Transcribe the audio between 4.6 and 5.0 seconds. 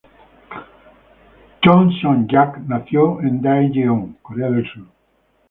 Sur.